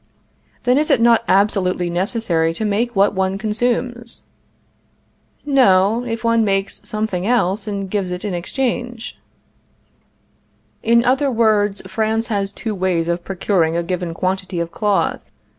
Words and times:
Then 0.63 0.79
it 0.79 0.89
is 0.89 0.99
not 0.99 1.23
absolutely 1.27 1.87
necessary 1.87 2.55
to 2.55 2.65
make 2.65 2.95
what 2.95 3.13
one 3.13 3.37
consumes? 3.37 4.23
No, 5.45 6.03
if 6.05 6.23
one 6.23 6.43
makes 6.43 6.81
something 6.83 7.27
else, 7.27 7.67
and 7.67 7.87
gives 7.87 8.09
it 8.09 8.25
in 8.25 8.33
exchange. 8.33 9.19
In 10.81 11.05
other 11.05 11.29
words, 11.31 11.83
France 11.85 12.25
has 12.33 12.51
two 12.51 12.73
ways 12.73 13.07
of 13.07 13.23
procuring 13.23 13.77
a 13.77 13.83
given 13.83 14.15
quantity 14.15 14.59
of 14.59 14.71
cloth. 14.71 15.29